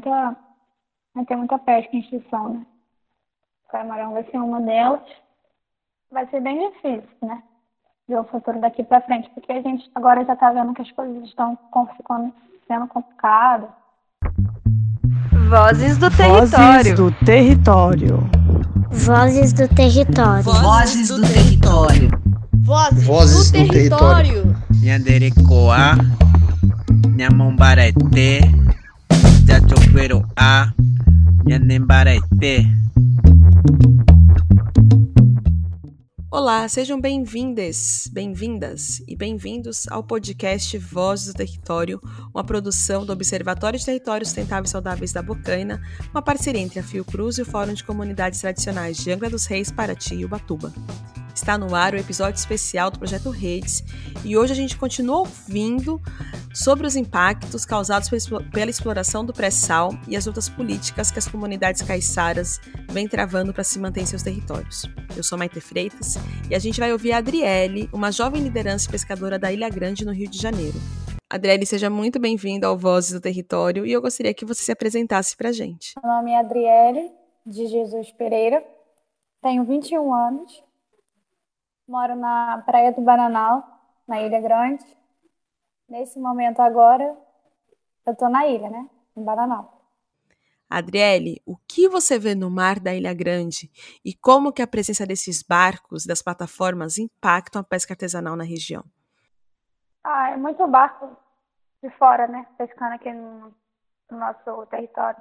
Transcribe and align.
muita, 0.00 0.36
vai 1.14 1.24
ter 1.26 1.36
muita 1.36 1.58
pesca 1.58 1.94
em 1.94 2.00
extinção, 2.00 2.54
né? 2.54 2.66
O 3.66 3.72
camarão 3.72 4.12
vai 4.12 4.24
ser 4.24 4.38
uma 4.38 4.60
delas. 4.60 5.00
Vai 6.10 6.26
ser 6.28 6.40
bem 6.40 6.70
difícil, 6.70 7.08
né? 7.22 7.42
Ver 8.08 8.18
o 8.18 8.24
futuro 8.24 8.60
daqui 8.60 8.82
para 8.82 9.02
frente, 9.02 9.30
porque 9.30 9.52
a 9.52 9.62
gente 9.62 9.88
agora 9.94 10.24
já 10.24 10.32
está 10.32 10.50
vendo 10.50 10.74
que 10.74 10.82
as 10.82 10.90
coisas 10.92 11.22
estão 11.24 11.56
ficando 11.96 12.32
sendo 12.66 12.88
complicadas. 12.88 13.70
Vozes 15.48 15.98
do 15.98 16.10
território. 16.10 16.50
Vozes 16.50 16.94
do 16.94 17.12
território. 17.24 18.30
Vozes 18.90 19.52
do 19.52 19.68
território. 19.68 20.42
Vozes 20.42 21.08
do 21.08 21.20
território. 21.22 22.10
Vozes, 22.62 23.06
Vozes 23.06 23.50
do, 23.50 23.58
do 23.58 23.68
território. 23.68 24.56
Nyamombarete, 27.16 27.98
Jachoperoa, 28.04 28.79
Nyanembarete. 31.50 32.64
Olá, 36.30 36.68
sejam 36.68 37.00
bem-vindas, 37.00 38.08
bem-vindas 38.12 39.00
e 39.08 39.16
bem-vindos 39.16 39.88
ao 39.88 40.04
podcast 40.04 40.78
Vozes 40.78 41.26
do 41.26 41.34
Território, 41.34 42.00
uma 42.32 42.44
produção 42.44 43.04
do 43.04 43.12
Observatório 43.12 43.80
de 43.80 43.84
Territórios 43.84 44.28
Sustentáveis 44.28 44.70
e 44.70 44.72
Saudáveis 44.72 45.12
da 45.12 45.22
Bocaina, 45.22 45.82
uma 46.12 46.22
parceria 46.22 46.60
entre 46.60 46.78
a 46.78 46.84
Fiocruz 46.84 47.38
e 47.38 47.42
o 47.42 47.44
Fórum 47.44 47.74
de 47.74 47.82
Comunidades 47.82 48.40
Tradicionais 48.40 48.98
de 48.98 49.10
Angra 49.10 49.28
dos 49.28 49.46
Reis, 49.46 49.72
Paraty 49.72 50.14
e 50.14 50.24
Ubatuba. 50.24 50.72
Está 51.34 51.56
no 51.56 51.74
ar 51.74 51.94
o 51.94 51.96
episódio 51.96 52.38
especial 52.38 52.90
do 52.90 52.98
projeto 52.98 53.30
Redes 53.30 53.82
e 54.24 54.36
hoje 54.36 54.52
a 54.52 54.56
gente 54.56 54.76
continua 54.76 55.18
ouvindo 55.18 56.00
sobre 56.52 56.86
os 56.86 56.96
impactos 56.96 57.64
causados 57.64 58.10
pela 58.52 58.70
exploração 58.70 59.24
do 59.24 59.32
pré-sal 59.32 59.92
e 60.08 60.16
as 60.16 60.26
lutas 60.26 60.48
políticas 60.48 61.10
que 61.10 61.18
as 61.18 61.28
comunidades 61.28 61.82
caiçaras 61.82 62.60
vêm 62.90 63.06
travando 63.06 63.52
para 63.52 63.64
se 63.64 63.78
manter 63.78 64.02
em 64.02 64.06
seus 64.06 64.22
territórios. 64.22 64.84
Eu 65.16 65.22
sou 65.22 65.38
Maite 65.38 65.60
Freitas 65.60 66.16
e 66.50 66.54
a 66.54 66.58
gente 66.58 66.80
vai 66.80 66.92
ouvir 66.92 67.12
a 67.12 67.18
Adriele, 67.18 67.88
uma 67.92 68.10
jovem 68.10 68.42
liderança 68.42 68.90
pescadora 68.90 69.38
da 69.38 69.52
Ilha 69.52 69.68
Grande, 69.68 70.04
no 70.04 70.12
Rio 70.12 70.28
de 70.28 70.38
Janeiro. 70.38 70.78
Adriele, 71.28 71.64
seja 71.64 71.88
muito 71.88 72.18
bem-vinda 72.18 72.66
ao 72.66 72.76
Vozes 72.76 73.12
do 73.12 73.20
Território 73.20 73.86
e 73.86 73.92
eu 73.92 74.02
gostaria 74.02 74.34
que 74.34 74.44
você 74.44 74.62
se 74.62 74.72
apresentasse 74.72 75.36
para 75.36 75.50
a 75.50 75.52
gente. 75.52 75.94
Meu 76.02 76.12
nome 76.12 76.32
é 76.32 76.38
Adriele 76.38 77.12
de 77.46 77.66
Jesus 77.68 78.10
Pereira, 78.12 78.64
tenho 79.40 79.64
21 79.64 80.12
anos, 80.12 80.62
Moro 81.90 82.14
na 82.14 82.62
Praia 82.64 82.92
do 82.92 83.00
Bananal, 83.00 83.66
na 84.06 84.20
Ilha 84.22 84.40
Grande. 84.40 84.84
Nesse 85.88 86.20
momento 86.20 86.60
agora, 86.60 87.16
eu 88.06 88.14
tô 88.14 88.28
na 88.28 88.46
ilha, 88.46 88.70
né? 88.70 88.88
Em 89.16 89.24
Bananal. 89.24 89.82
Adriele, 90.70 91.42
o 91.44 91.56
que 91.56 91.88
você 91.88 92.16
vê 92.16 92.32
no 92.32 92.48
mar 92.48 92.78
da 92.78 92.94
Ilha 92.94 93.12
Grande 93.12 93.68
e 94.04 94.14
como 94.14 94.52
que 94.52 94.62
a 94.62 94.68
presença 94.68 95.04
desses 95.04 95.42
barcos, 95.42 96.06
das 96.06 96.22
plataformas, 96.22 96.96
impactam 96.96 97.60
a 97.60 97.64
pesca 97.64 97.92
artesanal 97.92 98.36
na 98.36 98.44
região? 98.44 98.84
Ah, 100.04 100.30
é 100.30 100.36
muito 100.36 100.64
barco 100.68 101.16
de 101.82 101.90
fora, 101.98 102.28
né? 102.28 102.46
Pescando 102.56 102.94
aqui 102.94 103.12
no, 103.12 103.52
no 104.12 104.16
nosso 104.16 104.64
território. 104.66 105.20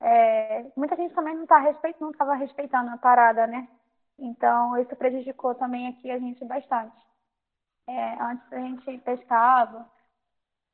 É, 0.00 0.66
muita 0.76 0.96
gente 0.96 1.14
também 1.14 1.36
não 1.36 1.46
tá 1.46 1.58
respeitando, 1.58 2.06
não 2.06 2.10
estava 2.10 2.34
respeitando 2.34 2.90
a 2.90 2.96
parada, 2.96 3.46
né? 3.46 3.68
Então, 4.22 4.78
isso 4.78 4.94
prejudicou 4.94 5.52
também 5.56 5.88
aqui 5.88 6.08
a 6.08 6.16
gente 6.16 6.44
bastante. 6.44 6.96
É, 7.88 8.22
antes 8.22 8.52
a 8.52 8.58
gente 8.60 8.98
pescava, 8.98 9.90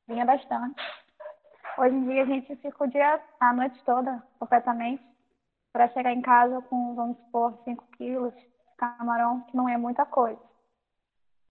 vinha 0.07 0.23
bastante. 0.23 0.79
Hoje 1.75 1.95
em 1.95 2.05
dia 2.05 2.21
a 2.21 2.25
gente 2.27 2.55
fica 2.57 2.83
o 2.83 2.87
dia, 2.87 3.19
a 3.39 3.51
noite 3.51 3.83
toda, 3.83 4.21
completamente, 4.37 5.03
para 5.73 5.89
chegar 5.89 6.13
em 6.13 6.21
casa 6.21 6.61
com, 6.61 6.93
vamos 6.93 7.17
supor, 7.17 7.59
5 7.63 7.87
quilos 7.97 8.35
de 8.35 8.51
camarão, 8.77 9.41
que 9.45 9.57
não 9.57 9.67
é 9.67 9.77
muita 9.77 10.05
coisa. 10.05 10.41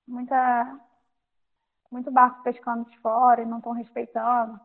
Muita, 0.06 0.80
muito 1.90 2.12
barco 2.12 2.44
pescando 2.44 2.88
de 2.88 2.98
fora 3.00 3.42
e 3.42 3.46
não 3.46 3.58
estão 3.58 3.72
respeitando. 3.72 4.60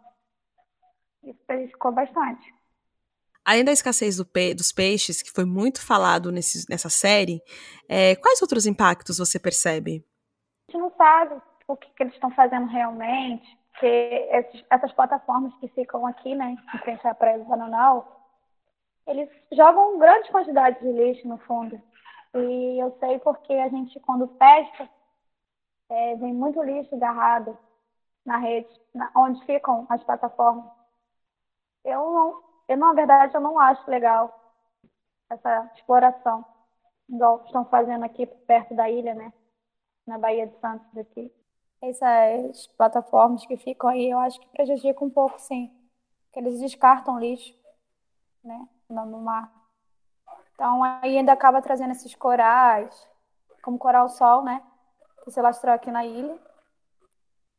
Isso 1.23 1.43
prejudicou 1.47 1.91
bastante. 1.91 2.53
Além 3.45 3.65
da 3.65 3.71
escassez 3.71 4.17
do 4.17 4.25
pe 4.25 4.53
dos 4.53 4.71
peixes, 4.71 5.21
que 5.21 5.31
foi 5.31 5.45
muito 5.45 5.85
falado 5.85 6.31
nesse, 6.31 6.69
nessa 6.69 6.89
série, 6.89 7.41
é, 7.89 8.15
quais 8.15 8.41
outros 8.41 8.65
impactos 8.65 9.17
você 9.17 9.39
percebe? 9.39 10.05
A 10.69 10.71
gente 10.71 10.81
não 10.81 10.91
sabe 10.95 11.41
o 11.67 11.75
que, 11.75 11.89
que 11.91 12.03
eles 12.03 12.13
estão 12.13 12.31
fazendo 12.31 12.67
realmente, 12.67 13.45
porque 13.71 13.85
esses, 13.85 14.63
essas 14.69 14.91
plataformas 14.93 15.53
que 15.59 15.67
ficam 15.69 16.05
aqui, 16.07 16.35
né, 16.35 16.55
em 16.73 16.77
frente 16.79 17.05
à 17.07 17.13
Praia 17.13 17.39
do 17.39 17.45
Bananal, 17.45 18.23
eles 19.07 19.29
jogam 19.51 19.97
grandes 19.97 20.29
quantidades 20.31 20.81
de 20.81 20.91
lixo 20.91 21.27
no 21.27 21.37
fundo. 21.39 21.81
E 22.35 22.81
eu 22.81 22.95
sei 22.99 23.19
porque 23.19 23.53
a 23.53 23.69
gente, 23.69 23.99
quando 23.99 24.27
pesca, 24.27 24.89
é, 25.89 26.15
vem 26.15 26.33
muito 26.33 26.63
lixo 26.63 26.95
agarrado 26.95 27.57
na 28.25 28.37
rede, 28.37 28.69
na, 28.93 29.11
onde 29.15 29.45
ficam 29.45 29.85
as 29.89 30.03
plataformas. 30.03 30.65
Eu 31.83 31.99
não, 31.99 32.42
eu, 32.67 32.77
na 32.77 32.93
verdade, 32.93 33.35
eu 33.35 33.41
não 33.41 33.59
acho 33.59 33.89
legal 33.89 34.39
essa 35.29 35.71
exploração, 35.75 36.45
igual 37.09 37.43
estão 37.45 37.65
fazendo 37.65 38.03
aqui 38.03 38.25
perto 38.25 38.73
da 38.75 38.89
ilha, 38.89 39.13
né? 39.13 39.33
Na 40.05 40.17
Baía 40.17 40.47
de 40.47 40.57
Santos 40.59 40.97
aqui. 40.97 41.33
Essas 41.81 42.67
plataformas 42.67 43.45
que 43.45 43.57
ficam 43.57 43.89
aí, 43.89 44.09
eu 44.09 44.19
acho 44.19 44.39
que 44.39 44.47
prejudicam 44.49 45.07
um 45.07 45.11
pouco, 45.11 45.39
sim. 45.39 45.71
Porque 46.25 46.39
eles 46.39 46.59
descartam 46.59 47.19
lixo, 47.19 47.53
né? 48.43 48.67
No 48.89 49.19
mar. 49.19 49.51
Então, 50.53 50.83
aí 50.83 51.17
ainda 51.17 51.33
acaba 51.33 51.61
trazendo 51.61 51.91
esses 51.91 52.15
corais, 52.15 53.09
como 53.61 53.77
coral-sol, 53.77 54.43
né? 54.43 54.63
Que 55.23 55.31
se 55.31 55.41
lastrou 55.41 55.73
aqui 55.73 55.91
na 55.91 56.05
ilha. 56.05 56.37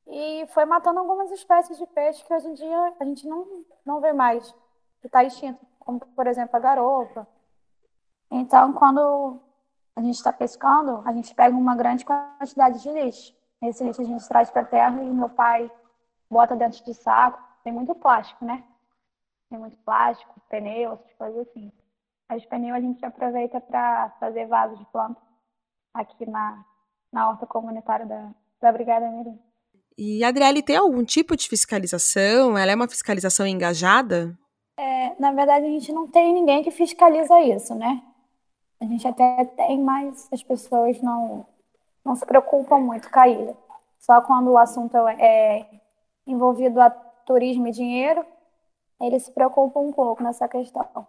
E 0.06 0.46
foi 0.48 0.64
matando 0.64 1.00
algumas 1.00 1.30
espécies 1.30 1.78
de 1.78 1.86
peixe 1.86 2.24
que 2.24 2.32
hoje 2.32 2.48
em 2.48 2.54
dia 2.54 2.94
a 3.00 3.04
gente 3.04 3.26
não, 3.26 3.64
não 3.84 4.00
vê 4.00 4.12
mais 4.12 4.54
que 5.04 5.08
está 5.08 5.22
extinto, 5.22 5.60
como 5.78 6.00
por 6.00 6.26
exemplo 6.26 6.56
a 6.56 6.58
garopa. 6.58 7.28
Então, 8.30 8.72
quando 8.72 9.38
a 9.94 10.00
gente 10.00 10.14
está 10.14 10.32
pescando, 10.32 11.02
a 11.04 11.12
gente 11.12 11.34
pega 11.34 11.54
uma 11.54 11.76
grande 11.76 12.06
quantidade 12.06 12.82
de 12.82 12.90
lixo. 12.90 13.36
Esse 13.60 13.84
lixo 13.84 14.00
a 14.00 14.04
gente 14.04 14.26
traz 14.26 14.50
para 14.50 14.62
a 14.62 14.64
terra 14.64 15.02
e 15.02 15.10
meu 15.10 15.28
pai 15.28 15.70
bota 16.30 16.56
dentro 16.56 16.82
de 16.82 16.94
saco. 16.94 17.38
Tem 17.62 17.70
muito 17.70 17.94
plástico, 17.94 18.46
né? 18.46 18.64
Tem 19.50 19.58
muito 19.58 19.76
plástico, 19.84 20.40
pneu, 20.48 20.94
essas 20.94 21.12
coisas 21.12 21.48
assim. 21.48 21.70
Os 22.34 22.46
pneus 22.46 22.76
a 22.78 22.80
gente 22.80 23.04
aproveita 23.04 23.60
para 23.60 24.08
fazer 24.18 24.46
vasos 24.46 24.78
de 24.78 24.86
planta 24.86 25.20
aqui 25.92 26.24
na, 26.24 26.64
na 27.12 27.28
horta 27.28 27.46
comunitária 27.46 28.06
da, 28.06 28.30
da 28.58 28.72
Brigada 28.72 29.10
Mirim. 29.10 29.38
E 29.98 30.24
a 30.24 30.28
Adriele 30.28 30.62
tem 30.62 30.76
algum 30.76 31.04
tipo 31.04 31.36
de 31.36 31.46
fiscalização? 31.46 32.56
Ela 32.56 32.72
é 32.72 32.74
uma 32.74 32.88
fiscalização 32.88 33.46
engajada? 33.46 34.36
É, 34.76 35.14
na 35.20 35.32
verdade, 35.32 35.66
a 35.66 35.68
gente 35.68 35.92
não 35.92 36.08
tem 36.08 36.32
ninguém 36.32 36.62
que 36.62 36.70
fiscaliza 36.70 37.40
isso, 37.40 37.74
né? 37.74 38.02
A 38.80 38.84
gente 38.84 39.06
até 39.06 39.44
tem, 39.44 39.80
mas 39.80 40.28
as 40.32 40.42
pessoas 40.42 41.00
não, 41.00 41.46
não 42.04 42.14
se 42.16 42.26
preocupam 42.26 42.78
muito 42.78 43.10
com 43.10 43.20
a 43.20 43.28
ilha. 43.28 43.56
Só 43.98 44.20
quando 44.20 44.50
o 44.50 44.58
assunto 44.58 44.96
é 45.08 45.66
envolvido 46.26 46.80
a 46.80 46.90
turismo 46.90 47.68
e 47.68 47.70
dinheiro, 47.70 48.24
eles 49.00 49.24
se 49.24 49.32
preocupam 49.32 49.80
um 49.80 49.92
pouco 49.92 50.22
nessa 50.22 50.48
questão. 50.48 51.06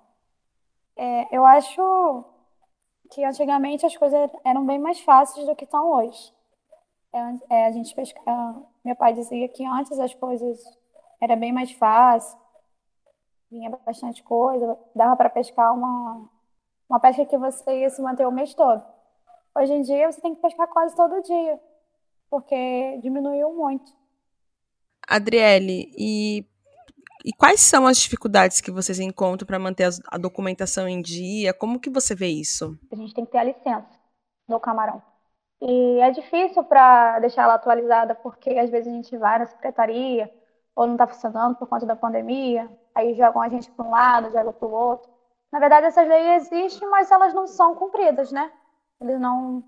É, 0.96 1.36
eu 1.36 1.46
acho 1.46 2.24
que 3.12 3.24
antigamente 3.24 3.86
as 3.86 3.98
coisas 3.98 4.30
eram 4.44 4.66
bem 4.66 4.80
mais 4.80 5.00
fáceis 5.02 5.46
do 5.46 5.56
que 5.56 5.66
estão 5.66 5.92
hoje. 5.92 6.34
É, 7.12 7.20
é, 7.50 7.66
a 7.66 7.72
gente 7.72 7.94
pesca... 7.96 8.20
Meu 8.84 8.96
pai 8.96 9.14
dizia 9.14 9.48
que 9.50 9.66
antes 9.66 10.00
as 10.00 10.14
coisas 10.14 10.64
era 11.20 11.36
bem 11.36 11.52
mais 11.52 11.72
fácil, 11.72 12.38
vinha 13.56 13.70
bastante 13.86 14.22
coisa, 14.22 14.78
dava 14.94 15.16
para 15.16 15.30
pescar 15.30 15.74
uma, 15.74 16.30
uma 16.90 17.00
pesca 17.00 17.26
que 17.26 17.38
você 17.38 17.82
ia 17.82 17.90
se 17.90 18.02
manter 18.02 18.26
o 18.26 18.32
mês 18.32 18.54
todo. 18.54 18.84
Hoje 19.58 19.74
em 19.74 19.82
dia 19.82 20.12
você 20.12 20.20
tem 20.22 20.36
que 20.36 20.42
pescar 20.42 20.68
quase 20.68 20.96
todo 20.96 21.24
dia, 21.24 21.60
porque 22.30 23.00
diminuiu 23.02 23.54
muito. 23.54 23.92
Adriele, 25.08 25.94
e, 25.98 26.46
e 27.24 27.32
quais 27.34 27.62
são 27.62 27.88
as 27.88 27.98
dificuldades 27.98 28.60
que 28.60 28.72
vocês 28.72 29.00
encontram 29.00 29.48
para 29.48 29.60
manter 29.60 29.86
a, 29.86 29.90
a 30.12 30.18
documentação 30.18 30.88
em 30.88 31.02
dia? 31.02 31.54
Como 31.54 31.80
que 31.80 31.90
você 31.90 32.14
vê 32.14 32.28
isso? 32.28 32.78
A 32.92 32.96
gente 32.96 33.14
tem 33.14 33.26
que 33.26 33.32
ter 33.32 33.38
a 33.38 33.44
licença 33.44 33.88
do 34.48 34.60
camarão. 34.60 35.02
E 35.62 36.00
é 36.02 36.12
difícil 36.12 36.64
para 36.66 37.20
deixar 37.20 37.44
ela 37.44 37.54
atualizada, 37.54 38.14
porque 38.16 38.50
às 38.52 38.70
vezes 38.70 38.92
a 38.92 38.96
gente 38.96 39.18
vai 39.18 39.40
na 39.40 39.46
secretaria, 39.46 40.30
ou 40.76 40.86
não 40.86 40.96
está 40.96 41.08
funcionando 41.08 41.56
por 41.56 41.70
conta 41.70 41.86
da 41.86 41.96
pandemia, 41.96 42.70
aí 42.96 43.14
jogam 43.14 43.42
a 43.42 43.50
gente 43.50 43.70
para 43.70 43.86
um 43.86 43.92
lado, 43.92 44.32
jogam 44.32 44.54
para 44.54 44.68
o 44.68 44.72
outro. 44.72 45.12
Na 45.52 45.60
verdade, 45.60 45.88
essas 45.88 46.08
leis 46.08 46.52
existem, 46.52 46.90
mas 46.90 47.12
elas 47.12 47.34
não 47.34 47.46
são 47.46 47.76
cumpridas, 47.76 48.32
né? 48.32 48.52
Eles 49.00 49.20
não. 49.20 49.64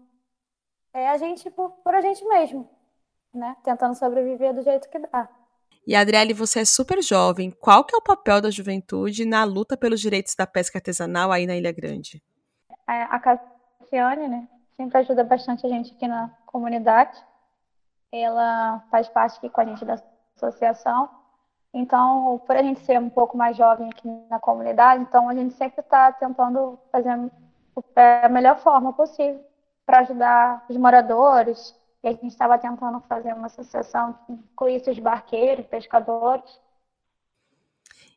É 0.94 1.10
a 1.10 1.18
gente 1.18 1.52
por, 1.52 1.72
por 1.84 1.94
a 1.94 2.02
gente 2.02 2.26
mesmo, 2.26 2.68
né? 3.34 3.56
Tentando 3.64 3.94
sobreviver 3.96 4.54
do 4.54 4.64
jeito 4.64 4.90
que 4.90 5.00
dá. 5.00 5.30
E 5.86 5.96
Adriele, 5.96 6.34
você 6.34 6.62
é 6.62 6.66
super 6.66 7.02
jovem. 7.02 7.52
Qual 7.52 7.86
que 7.86 7.96
é 7.96 7.98
o 7.98 8.02
papel 8.02 8.42
da 8.42 8.50
juventude 8.50 9.26
na 9.26 9.44
luta 9.44 9.78
pelos 9.78 10.02
direitos 10.02 10.36
da 10.36 10.46
pesca 10.46 10.78
artesanal 10.78 11.32
aí 11.32 11.46
na 11.46 11.56
Ilha 11.56 11.72
Grande? 11.72 12.22
É, 12.90 13.04
a 13.04 13.20
Cassiane, 13.20 14.28
né, 14.28 14.48
sempre 14.76 14.98
ajuda 14.98 15.24
bastante 15.24 15.66
a 15.66 15.70
gente 15.70 15.94
aqui 15.94 16.08
na 16.08 16.30
comunidade. 16.46 17.18
Ela 18.12 18.86
faz 18.92 19.08
parte 19.08 19.38
aqui 19.38 19.50
com 19.50 19.62
a 19.62 19.66
gente 19.66 19.86
da 19.86 19.96
associação. 20.36 21.10
Então, 21.74 22.42
por 22.46 22.56
a 22.56 22.64
gente 22.64 22.80
ser 22.82 23.00
um 23.00 23.10
pouco 23.10 23.38
mais 23.38 23.56
jovem 23.56 23.90
aqui 23.90 24.08
na 24.30 24.40
comunidade, 24.40 25.04
então 25.04 25.30
a 25.30 25.36
gente 25.36 25.54
sempre 25.56 25.82
está 25.82 26.12
tentando 26.12 26.80
fazer 26.92 27.10
a 28.24 28.30
melhor 28.30 28.58
forma 28.60 28.94
possível 28.94 29.44
para 29.86 30.00
ajudar 30.00 30.66
os 30.70 30.76
moradores, 30.76 31.76
e 32.04 32.08
a 32.08 32.12
gente 32.12 32.28
estava 32.28 32.58
tentando 32.58 33.00
fazer 33.02 33.34
uma 33.34 33.48
associação 33.48 34.14
que 34.26 34.34
incluísse 34.34 34.90
os 34.90 35.00
barqueiros, 35.00 35.66
pescadores. 35.66 36.60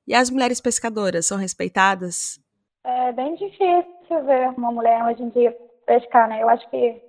E 0.07 0.15
as 0.15 0.31
mulheres 0.31 0.61
pescadoras 0.61 1.27
são 1.27 1.39
respeitadas? 1.39 2.41
É 2.83 3.13
bem 3.13 3.35
difícil 3.35 4.25
ver 4.25 4.49
uma 4.57 4.73
mulher 4.73 5.05
hoje 5.05 5.23
em 5.23 5.29
dia 5.29 5.53
pescar, 5.87 6.29
né? 6.29 6.43
Eu 6.43 6.49
acho 6.49 6.69
que 6.71 7.03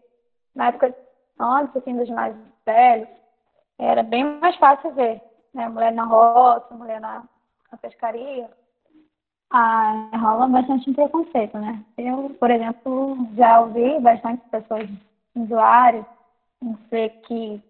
na 0.53 0.67
época 0.67 0.95
antes, 1.39 1.75
assim, 1.75 1.95
dos 1.95 2.09
mais 2.09 2.35
velhos, 2.65 3.09
era 3.79 4.03
bem 4.03 4.23
mais 4.39 4.55
fácil 4.57 4.91
ver, 4.91 5.21
né? 5.53 5.67
Mulher 5.69 5.93
na 5.93 6.05
roça, 6.05 6.73
mulher 6.73 6.99
na, 6.99 7.23
na 7.71 7.77
pescaria. 7.77 8.49
Ah, 9.49 10.09
rola 10.17 10.47
bastante 10.47 10.93
preconceito, 10.93 11.57
né? 11.57 11.83
Eu, 11.97 12.29
por 12.39 12.49
exemplo, 12.49 13.17
já 13.35 13.59
ouvi 13.59 13.99
bastante 13.99 14.41
pessoas 14.49 14.89
usuários 15.35 16.05
dizer 16.61 17.09
que, 17.27 17.61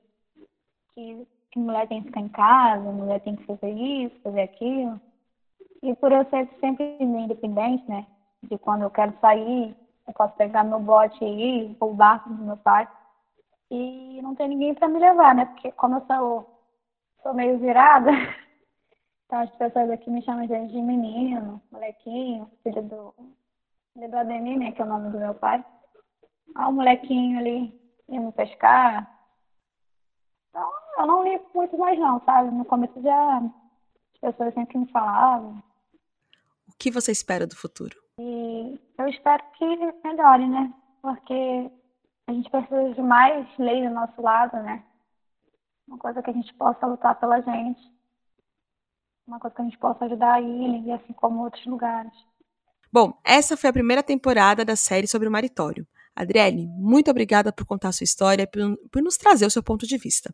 que, 0.94 1.28
que 1.52 1.60
mulher 1.60 1.88
tem 1.88 2.02
que 2.02 2.08
ficar 2.08 2.20
em 2.20 2.30
casa, 2.30 2.92
mulher 2.92 3.20
tem 3.22 3.36
que 3.36 3.46
fazer 3.46 3.72
isso, 3.72 4.20
fazer 4.22 4.42
aquilo. 4.42 5.00
E 5.82 5.96
por 5.96 6.12
eu 6.12 6.24
ser 6.26 6.48
sempre 6.60 6.98
independente, 7.00 7.84
né? 7.90 8.06
De 8.44 8.58
quando 8.58 8.84
eu 8.84 8.92
quero 8.92 9.14
sair, 9.20 9.76
eu 10.08 10.14
posso 10.14 10.36
pegar 10.36 10.64
meu 10.64 10.80
bote 10.80 11.24
e 11.24 11.66
ir, 11.66 11.78
ou 11.80 11.92
o 11.92 11.96
barco 11.96 12.30
do 12.30 12.44
meu 12.44 12.58
pai. 12.58 12.88
E 13.70 14.20
não 14.22 14.36
tem 14.36 14.50
ninguém 14.50 14.74
para 14.74 14.88
me 14.88 15.00
levar, 15.00 15.34
né? 15.34 15.46
Porque 15.46 15.72
como 15.72 15.96
eu 15.96 16.06
sou, 16.06 16.61
sou 17.22 17.34
meio 17.34 17.58
virada, 17.60 18.12
então 19.26 19.40
as 19.42 19.50
pessoas 19.52 19.90
aqui 19.90 20.10
me 20.10 20.22
chamam 20.24 20.46
de 20.46 20.82
menino, 20.82 21.62
molequinho, 21.72 22.50
filho 22.64 22.82
do, 22.84 23.14
filho 23.94 24.10
do 24.10 24.18
Ademir, 24.18 24.58
né? 24.58 24.72
Que 24.72 24.82
é 24.82 24.86
o 24.86 24.88
nome 24.88 25.12
do 25.12 25.18
meu 25.18 25.34
pai. 25.36 25.64
Ah, 26.56 26.70
o 26.70 26.74
molequinho 26.74 27.40
ali 27.40 27.80
indo 28.10 28.32
pescar. 28.32 29.10
Então, 30.50 30.70
eu 30.98 31.06
não 31.06 31.24
li 31.24 31.40
muito 31.56 31.78
mais 31.78 31.98
não, 31.98 32.22
sabe? 32.26 32.52
No 32.52 32.66
começo 32.66 33.02
já 33.02 33.38
as 33.38 34.20
pessoas 34.20 34.54
sempre 34.54 34.78
me 34.78 34.88
falavam. 34.92 35.64
O 36.68 36.78
que 36.78 36.92
você 36.92 37.12
espera 37.12 37.48
do 37.48 37.56
futuro? 37.56 37.96
E 38.20 38.80
eu 38.98 39.08
espero 39.08 39.44
que 39.58 39.66
melhore, 40.04 40.48
né? 40.48 40.74
Porque 41.02 41.72
a 42.28 42.34
gente 42.34 42.50
precisa 42.50 42.94
de 42.94 43.02
mais 43.02 43.48
leis 43.58 43.88
do 43.88 43.96
nosso 43.96 44.22
lado, 44.22 44.58
né? 44.58 44.84
Uma 45.92 45.98
coisa 45.98 46.22
que 46.24 46.30
a 46.30 46.34
gente 46.34 46.54
possa 46.54 46.88
lutar 46.88 47.20
pela 47.20 47.42
gente. 47.42 47.82
Uma 49.28 49.42
coisa 49.42 49.54
que 49.54 49.62
a 49.62 49.66
gente 49.66 49.78
possa 49.78 50.06
ajudar 50.06 50.36
a 50.36 50.42
ilha, 50.42 50.78
e 50.78 50.92
assim 50.94 51.12
como 51.12 51.44
outros 51.44 51.66
lugares. 51.66 52.14
Bom, 52.92 53.20
essa 53.26 53.58
foi 53.58 53.70
a 53.70 53.74
primeira 53.74 54.02
temporada 54.02 54.64
da 54.64 54.78
série 54.78 55.06
sobre 55.06 55.28
o 55.28 55.32
maritório. 55.32 55.86
Adriele, 56.16 56.66
muito 56.78 57.12
obrigada 57.12 57.52
por 57.52 57.66
contar 57.66 57.90
a 57.90 57.92
sua 57.92 58.06
história, 58.06 58.48
por, 58.48 58.78
por 58.90 59.02
nos 59.02 59.18
trazer 59.18 59.46
o 59.46 59.52
seu 59.52 59.62
ponto 59.62 59.86
de 59.86 59.98
vista. 59.98 60.34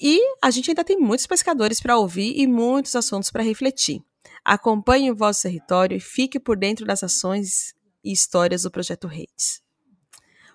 E 0.00 0.18
a 0.42 0.50
gente 0.50 0.70
ainda 0.70 0.84
tem 0.84 0.98
muitos 0.98 1.26
pescadores 1.26 1.78
para 1.78 1.98
ouvir 1.98 2.32
e 2.40 2.46
muitos 2.46 2.96
assuntos 2.96 3.30
para 3.30 3.42
refletir. 3.42 4.02
Acompanhe 4.42 5.10
o 5.10 5.16
vosso 5.16 5.42
território 5.42 5.98
e 5.98 6.00
fique 6.00 6.40
por 6.40 6.56
dentro 6.56 6.86
das 6.86 7.04
ações 7.04 7.74
e 8.02 8.10
histórias 8.10 8.62
do 8.62 8.70
Projeto 8.70 9.06
Redes. 9.06 9.62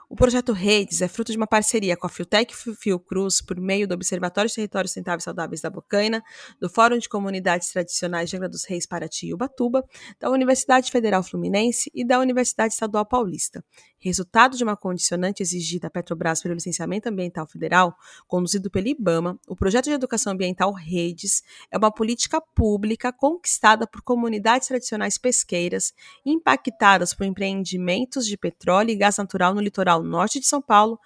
O 0.08 0.16
projeto 0.16 0.52
Redes 0.54 1.02
é 1.02 1.08
fruto 1.08 1.32
de 1.32 1.38
uma 1.38 1.48
parceria 1.48 1.98
com 1.98 2.06
a 2.06 2.10
Fiotec 2.10 2.56
Fiocruz 2.56 3.42
por 3.42 3.60
meio 3.60 3.88
do 3.88 3.96
Observatório 3.96 4.48
de 4.48 4.56
Territórios 4.56 4.92
Sustentáveis 4.92 5.24
e 5.24 5.26
Saudáveis 5.26 5.62
da 5.62 5.70
Bocaina, 5.70 6.24
do 6.60 6.70
Fórum 6.70 7.00
de 7.00 7.10
Comunidades 7.10 7.70
Tradicionais 7.70 8.30
de 8.30 8.36
Angra 8.36 8.48
dos 8.48 8.66
Reis, 8.66 8.86
Paraty 8.86 9.28
e 9.28 9.34
Ubatuba, 9.34 9.84
da 10.20 10.30
Universidade 10.30 10.92
Federal 10.92 11.24
Fluminense 11.24 11.90
e 11.94 12.06
da 12.06 12.20
Universidade 12.20 12.74
Estadual 12.74 13.06
Paulista. 13.06 13.66
Resultado 13.98 14.56
de 14.56 14.64
uma 14.64 14.78
condicionante 14.78 15.42
exigida 15.42 15.88
à 15.88 15.90
Petrobras 15.90 16.40
pelo 16.40 16.54
Licenciamento 16.54 17.10
Ambiental 17.10 17.48
Federal, 17.48 17.96
conduzido 18.28 18.70
pelo 18.70 18.88
IBAMA, 18.88 19.40
o 19.48 19.56
projeto 19.56 19.86
de 19.86 19.94
educação 19.94 20.34
ambiental 20.34 20.72
Redes 20.72 21.42
é 21.72 21.78
uma 21.80 21.92
política 21.92 22.40
pública 22.40 23.12
conquistada 23.12 23.88
por 23.88 24.04
comunidades 24.04 24.68
tradicionais 24.68 25.18
pesqueiras 25.18 25.92
impactadas 26.24 27.16
por 27.16 27.26
empreendimentos 27.26 28.28
de 28.28 28.38
petróleo 28.38 28.92
e 28.92 28.96
gás 28.96 29.18
natural 29.18 29.56
no 29.56 29.62
litoral 29.98 30.04
norte 30.04 30.40
de 30.40 30.48
São 30.48 30.62
Paulo 30.62 31.00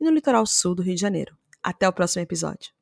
e 0.00 0.04
no 0.04 0.10
litoral 0.10 0.44
sul 0.46 0.74
do 0.74 0.82
Rio 0.82 0.94
de 0.94 1.00
Janeiro. 1.00 1.36
Até 1.62 1.88
o 1.88 1.92
próximo 1.92 2.22
episódio. 2.22 2.73